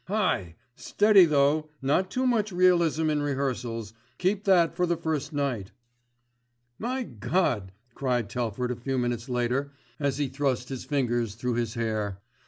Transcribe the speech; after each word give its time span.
"Hi! 0.05 0.55
steady 0.75 1.25
though, 1.25 1.69
not 1.79 2.09
too 2.09 2.25
much 2.25 2.51
realism 2.51 3.07
in 3.11 3.21
rehearsals, 3.21 3.93
keep 4.17 4.45
that 4.45 4.73
for 4.75 4.87
the 4.87 4.97
first 4.97 5.31
night." 5.31 5.73
"My 6.79 7.03
God!" 7.03 7.71
cried 7.93 8.27
Telford 8.27 8.71
a 8.71 8.75
few 8.75 8.97
minutes 8.97 9.29
later 9.29 9.71
as 9.99 10.17
he 10.17 10.27
thrust 10.27 10.69
his 10.69 10.85
fingers 10.85 11.35
through 11.35 11.53
his 11.53 11.75
hair. 11.75 12.19